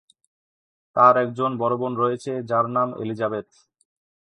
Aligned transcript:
তার 0.95 1.15
একজন 1.17 1.51
বড় 1.57 1.75
বোন 1.77 1.93
রয়েছে, 1.95 2.31
যার 2.49 2.65
নাম 2.69 2.87
এলিজাবেথ। 3.01 3.47